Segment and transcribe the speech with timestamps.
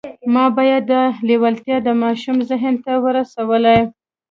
[0.33, 3.79] ما باید دا لېوالتیا د ماشوم ذهن ته ورسولای